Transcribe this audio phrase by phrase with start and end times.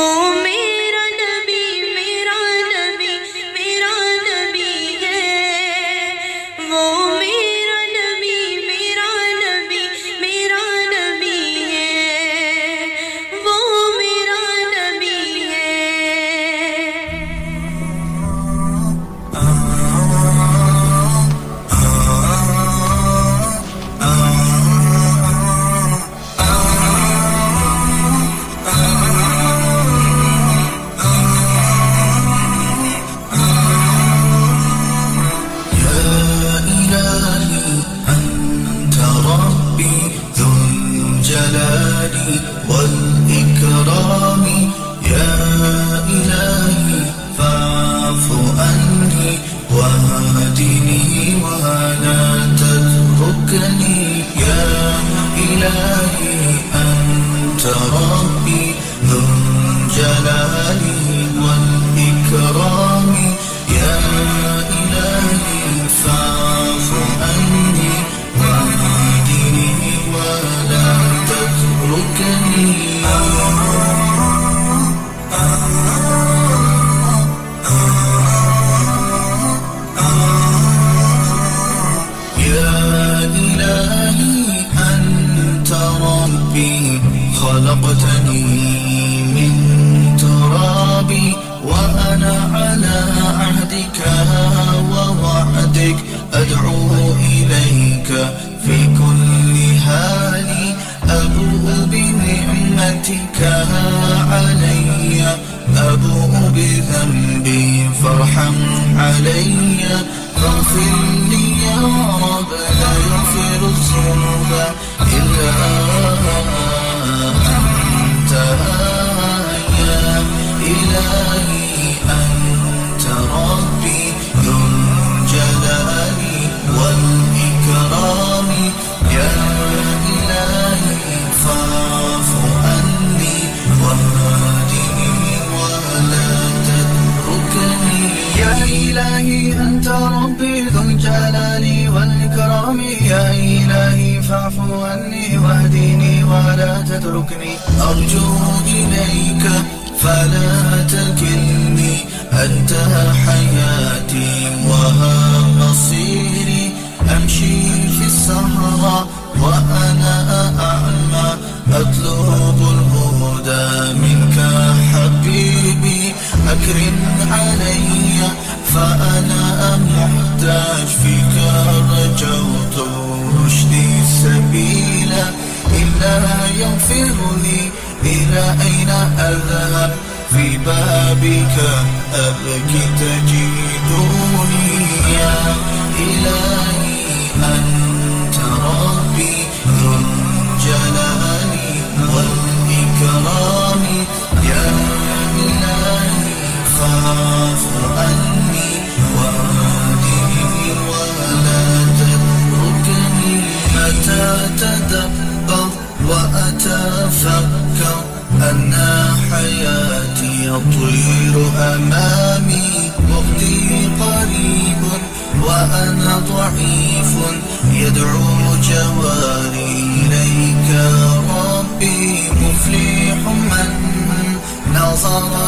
[0.00, 0.29] ہے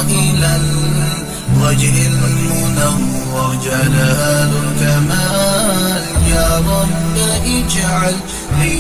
[0.08, 3.54] إلى الوجه المنور.
[3.64, 8.14] جلال الكمال يا رب اجعل
[8.60, 8.76] لي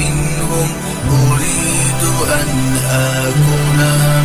[0.00, 0.68] منهم.
[1.10, 2.02] أريد
[2.40, 2.50] أن
[2.90, 3.80] أكون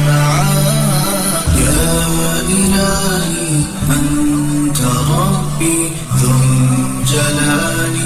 [0.08, 1.56] معك.
[1.58, 2.08] يا
[2.50, 5.80] إلهي أنت ربي
[6.18, 7.98] ذو الجلال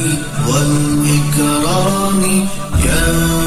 [0.47, 2.21] والإكرام.
[2.85, 3.42] يا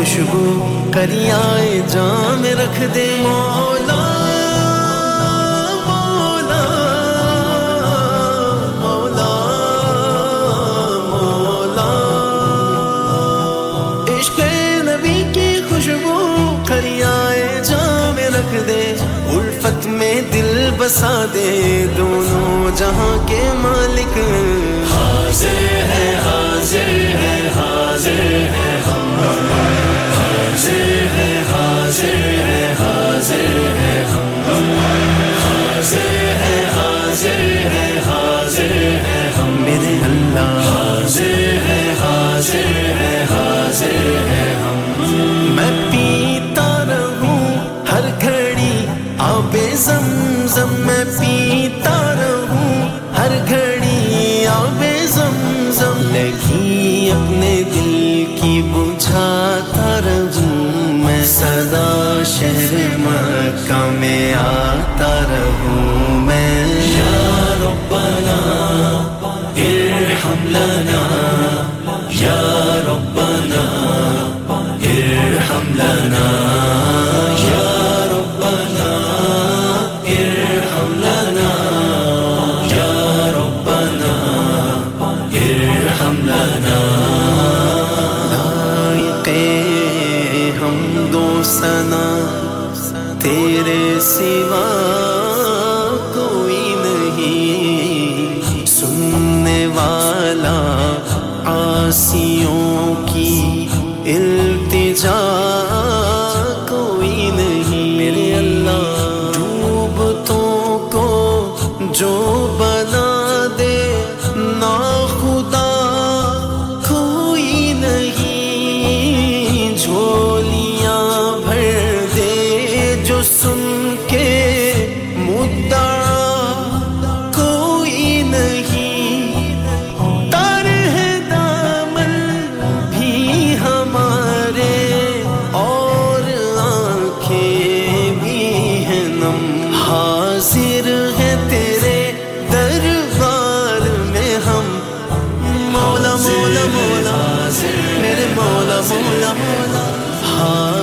[0.00, 0.44] خوشبو
[0.94, 3.96] کریائے جام رکھ دے۔ مولا
[5.86, 6.62] مولا
[8.78, 9.28] مولا
[11.08, 11.90] مولا۔
[14.08, 14.40] عشق
[14.82, 16.16] نبی کی خوشبو
[16.68, 18.96] کریائے جام رکھ دے۔
[19.28, 24.18] الفت میں دل بسا دے دونوں جہاں کے مالک۔
[24.92, 26.88] حاضر ہے حاضر
[27.22, 28.49] ہے، حاضر
[31.90, 32.39] does it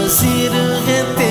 [0.07, 0.79] Consider
[1.19, 1.26] it.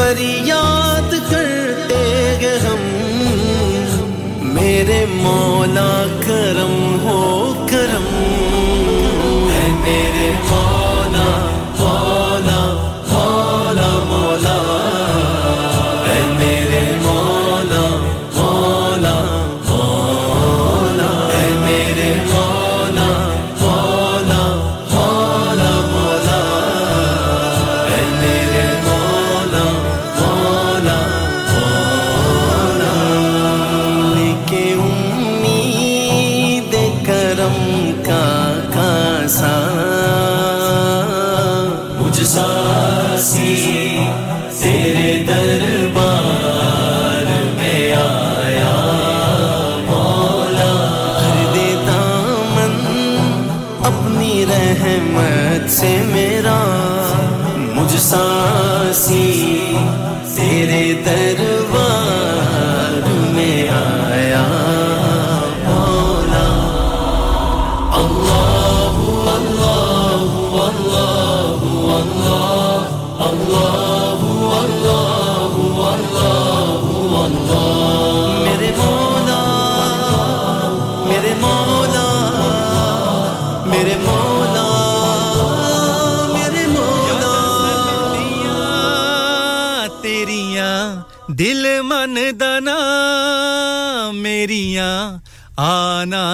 [0.00, 2.02] فریاد کرتے
[2.40, 2.80] گے ہم۔
[4.42, 6.79] میرے مولا کرم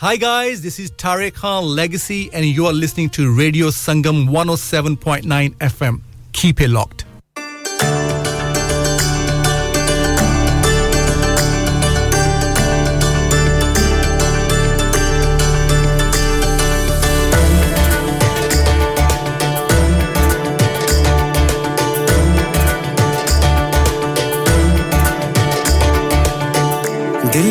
[0.00, 5.56] Hi guys, this is Tarek Khan Legacy and you are listening to Radio Sangam 107.9
[5.56, 6.00] FM.
[6.32, 7.07] Keep it locked.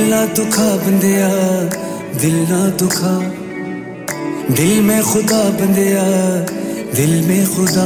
[0.07, 1.27] دل نہ دکھا بندیا
[2.21, 3.19] دل نہ دکھا
[4.57, 6.03] دل میں خدا بندیا
[6.97, 7.85] دل میں خدا۔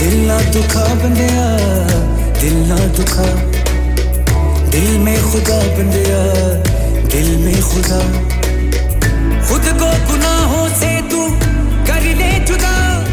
[0.00, 1.56] دل نہ دکھا بندیا
[2.42, 3.26] دل نہ دکھا
[4.72, 6.22] دل میں خدا بندیا
[7.12, 8.00] دل میں خدا۔
[9.48, 11.26] خود کو گناہوں سے تو
[11.86, 13.04] کر لے جدا۔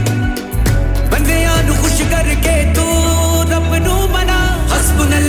[1.10, 2.88] بندیا نو خوش کر کے تو
[3.52, 4.40] رب نو بنا
[4.72, 5.29] حسبنا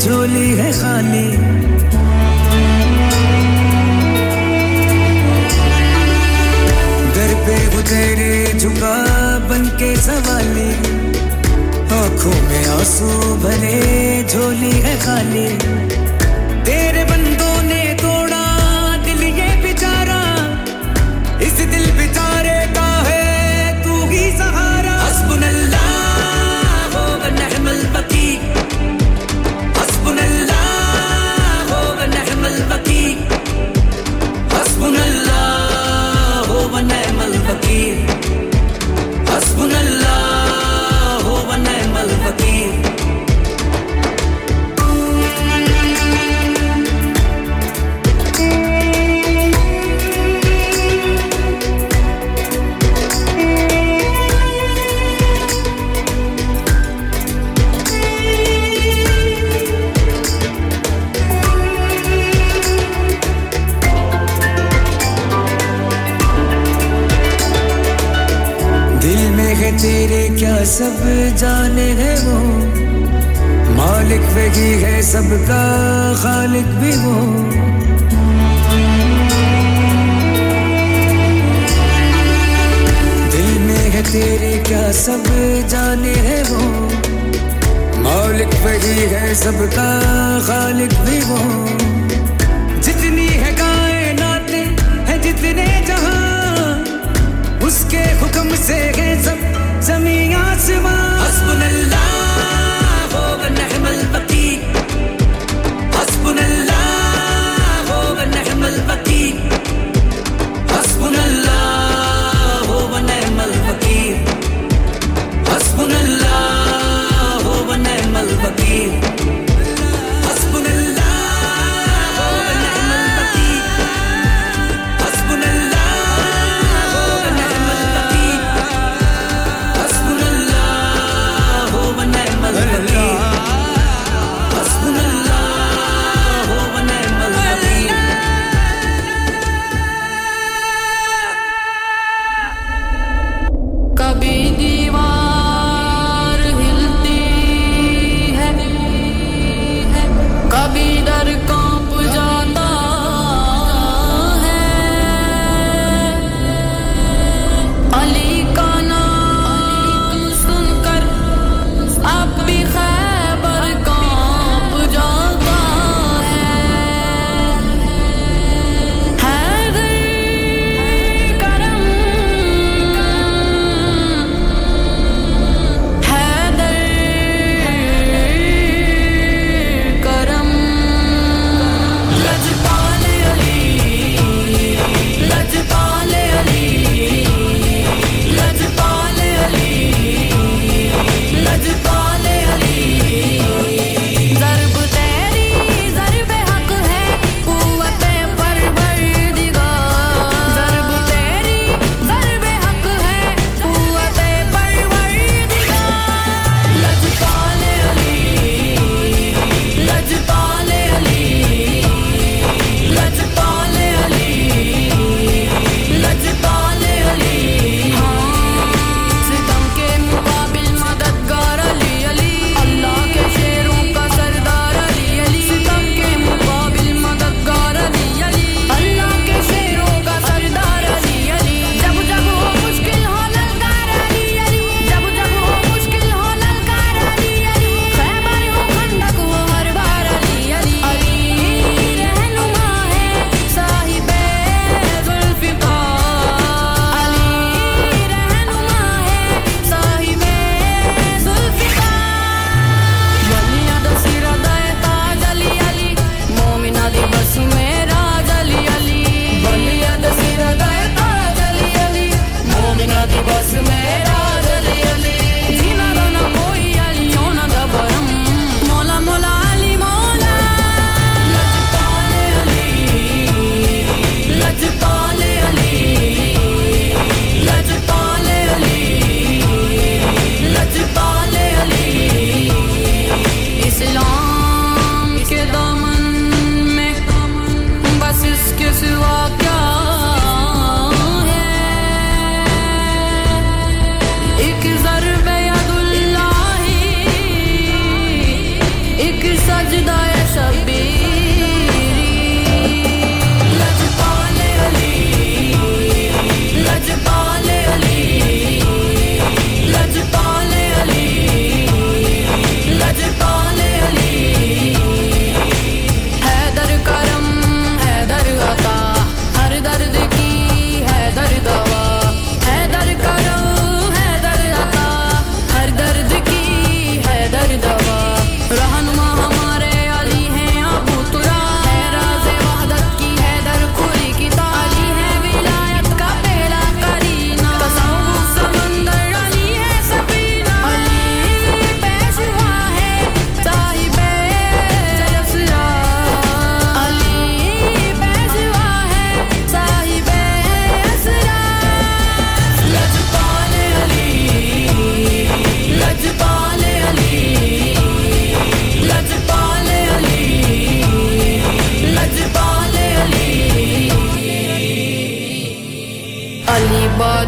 [0.00, 1.36] جھولی ہے خالی۔
[7.14, 10.70] در پہ وہ تیرے جھکا بن کے سوالی۔
[11.90, 15.48] آنکھوں میں آنسو بھرے، جھولی ہے خالی۔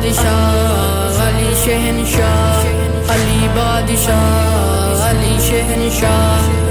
[0.02, 2.64] بادشاہ علی شہنشاہ
[3.14, 6.61] علی بادشاہ علی شہنشاہ۔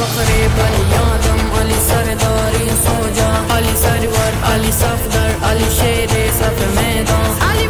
[0.00, 7.68] فخر بنی آدم علی سرداری سوجا علی سرور علی صفدر علی شیر صف میدان علی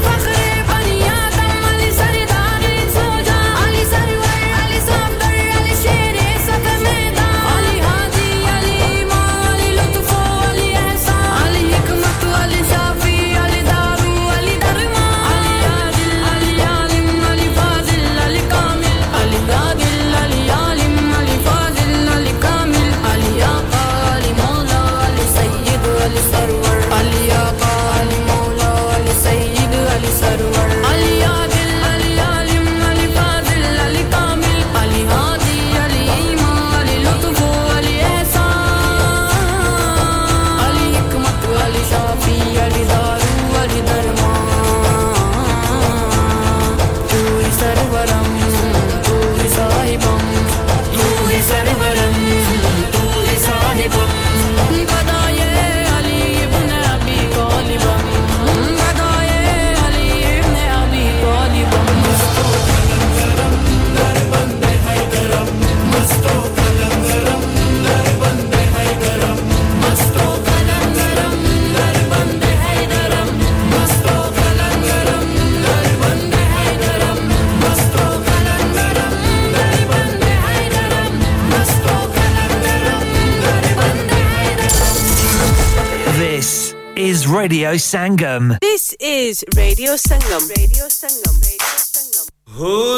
[87.70, 88.58] Radio Sangam.
[88.60, 90.42] This is Radio Sangam.
[90.58, 91.38] Radio Sangam.
[91.38, 92.26] Radio Sangam.
[92.48, 92.89] Who?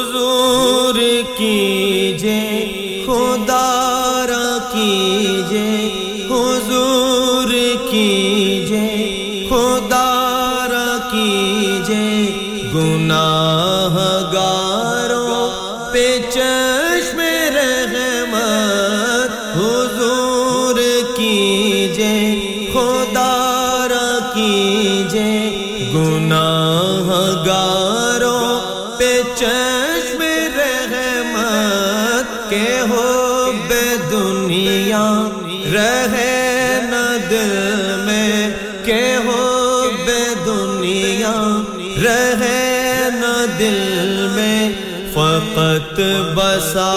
[41.98, 44.70] رہے نہ دل میں
[45.12, 46.00] فقط
[46.34, 46.92] بسا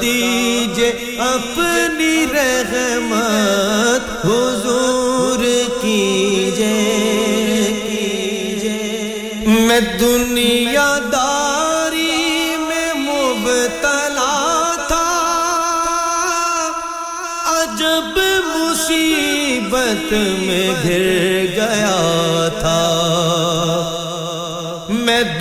[0.00, 0.88] دیجے
[1.18, 5.44] اپنی رحمت، حضور
[5.82, 6.72] کیجے
[9.66, 14.36] میں دنیا داری میں مبتلا
[14.88, 15.10] تھا،
[17.52, 21.06] عجب مصیبت میں گر
[21.56, 23.01] گیا تھا۔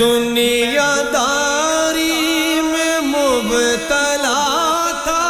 [0.02, 5.28] دنیا داری میں مبتلا تھا۔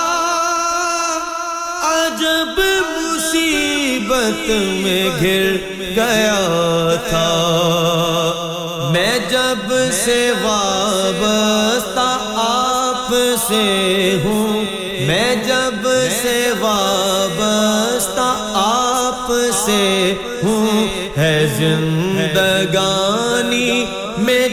[1.83, 2.59] عجب
[3.01, 5.57] مصیبت میں گر
[5.95, 7.31] گیا تھا۔
[8.91, 13.13] میں جب سے وابستہ آپ
[13.47, 14.65] سے ہوں،
[15.01, 15.87] میں جب
[16.21, 19.31] سے وابستہ آپ
[19.65, 20.13] سے
[20.43, 23.10] ہوں۔ ہے زندگان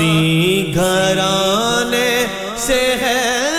[0.00, 2.08] اسی گھرانے
[2.56, 3.49] سے ہے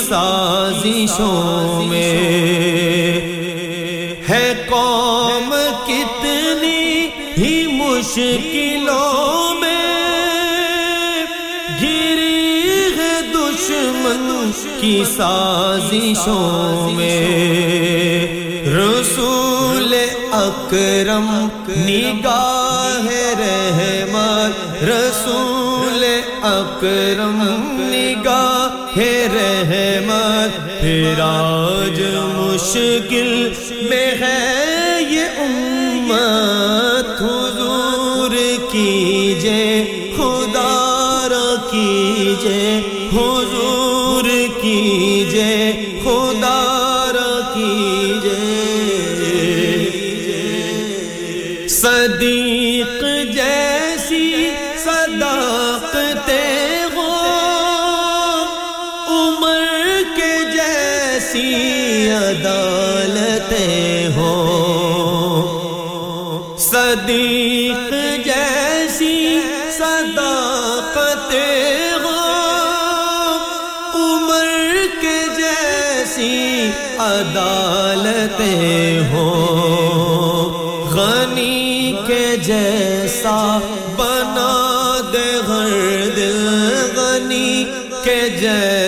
[0.00, 2.12] سازشوں میں
[4.28, 5.54] ہے قوم
[5.86, 9.76] کتنی ہی مشکلوں میں
[11.82, 17.20] گری ہے دشمن کی سازشوں میں
[18.68, 19.94] رسول
[20.32, 21.28] اکرم
[21.68, 26.04] نگاہ رحمت رسول
[26.44, 27.42] اکرم
[27.82, 28.59] نگاہ
[28.96, 32.00] ہے رحمت پھر آج
[32.34, 33.52] مشکل
[88.40, 88.79] کے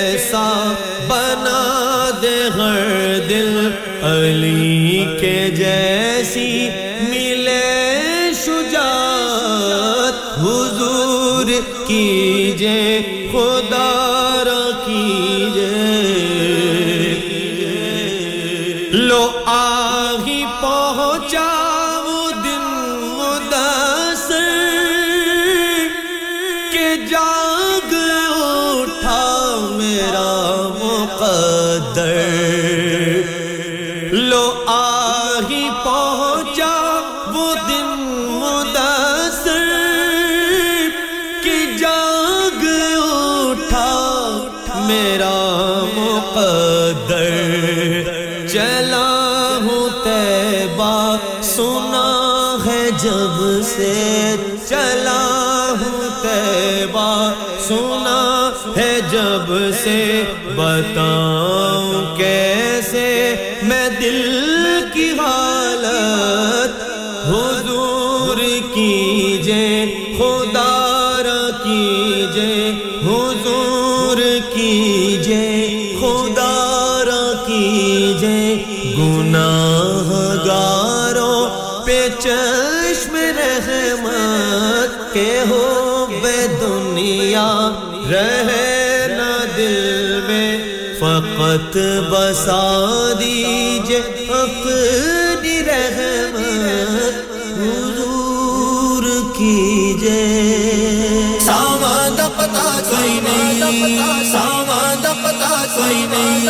[91.43, 91.77] فقط
[92.11, 92.63] بسا
[93.21, 93.97] دیجے
[94.33, 100.21] اپنی رحمت حضور کیجے
[101.47, 106.47] سامان دا پتا کوئی نہیں سامان دا پتا کوئی نہیں۔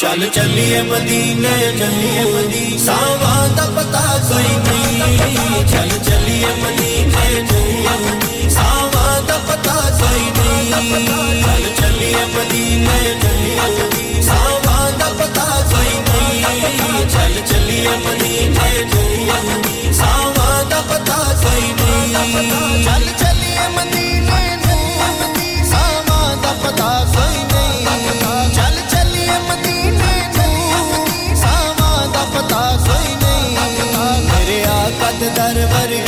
[0.00, 8.37] چل چلیے مدینے چلیے مدینے سامان دا پتا کوئی نہیں۔ چل چلیے مدینے، چلیے
[10.70, 12.96] چل چلیے مدینے
[14.22, 24.42] سامان پتا کوئی نہیں چل چلیے مدینے سامان پتا کوئی نہیں چل چلیے مدینے
[25.64, 30.14] سامان پتا کوئی نہیں چل چلیے مدینے
[31.36, 36.07] سامان پتا کوئی نہیں میرے آقا دے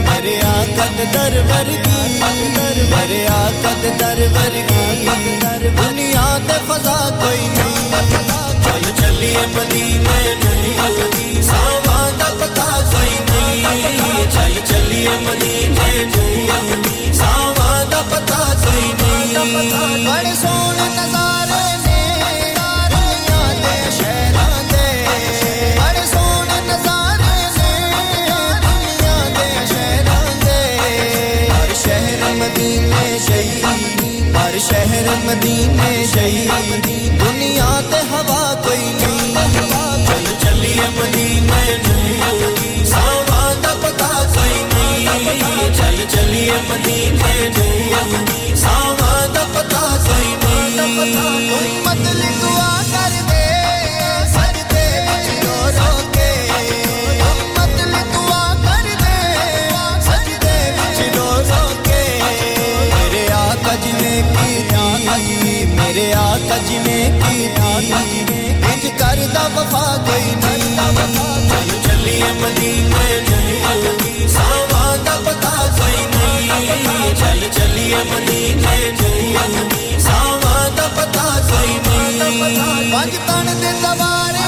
[0.00, 7.48] در ورگی میرے آقا دے در ورگی میرے آقا در ورگی دنیا تے فضا کوئی
[7.48, 7.90] نہیں
[8.64, 18.02] چل چلیے مدینے نہیں ساواں دا پتہ کوئی نہیں چل چلیے مدینے نہیں ساواں دا
[18.10, 21.19] پتہ کوئی نہیں بڑے سونے نظارے
[35.30, 36.86] مدینے شہید
[37.20, 46.02] دنیا تے ہوا کوئی نہیں۔ چل چلیے مدینے نہیں ساواں دا پتہ کوئی نہیں۔ چل
[46.10, 51.89] چلیے مدینے جئی ساواں دا پتہ کوئی نہیں۔
[66.60, 75.16] میرے آقا نے کی تھی انج کردا وفا کوئی نہیں چلی مدینے نہیں ساواں دا
[75.24, 83.72] پتہ کوئی نہیں چل چلی مدینے نہیں ساواں دا پتہ کوئی نہیں پنج تن دے
[83.82, 84.39] سوارے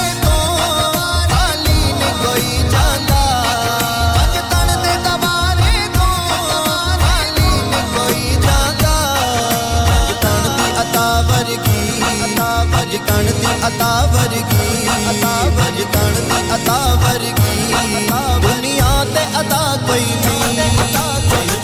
[13.64, 15.34] عطا ورگی عطا
[15.92, 17.74] تن دی عطا ورگی
[18.42, 20.78] دنیا تے عطا کوئی نہیں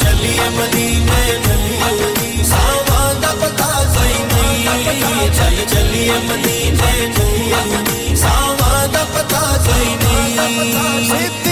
[0.03, 9.45] چلیے مدینے چلیے ساواں دا پتہ کوئی نہیں چل چلیے مدینے نہیں ساواں دا پتہ
[9.67, 11.48] کوئی نہیں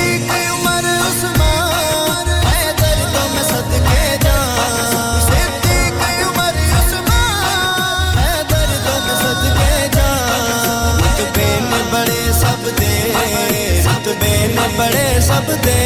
[15.36, 15.80] سب دے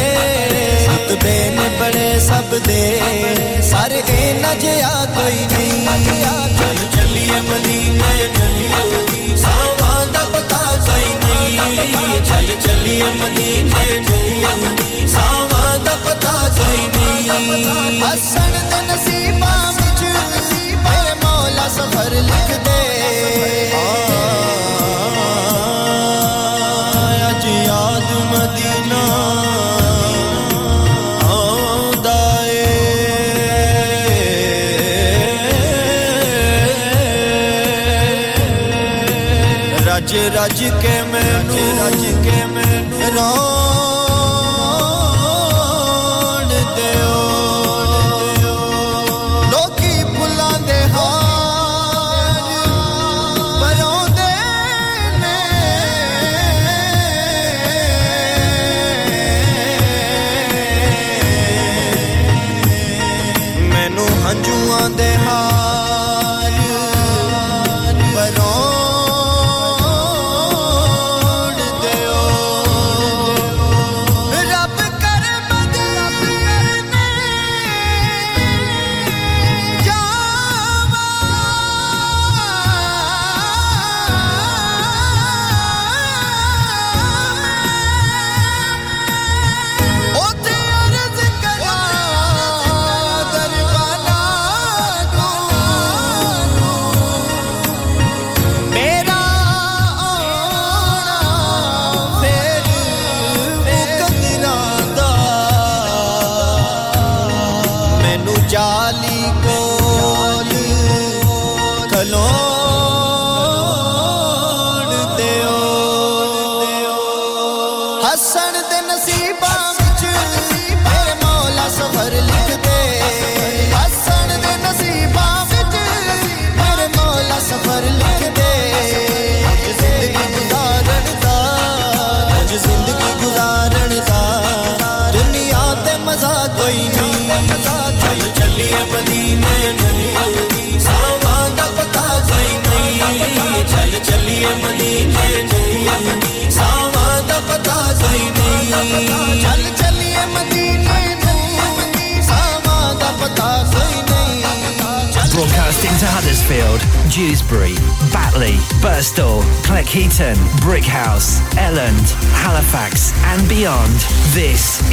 [0.81, 2.83] رتبے میں بڑے سب دے
[3.69, 6.21] سارے اے نہ جیا کوئی نہیں
[6.57, 15.95] چل چلیے مدینے نہیں ساواں دا پتہ کوئی نہیں چل چلیے مدینے نہیں ساواں دا
[16.05, 20.03] پتہ کوئی نہیں حسن دے نصیباں وچ
[20.85, 22.79] میرے مولا سفر لکھ دے
[40.41, 40.80] deixa de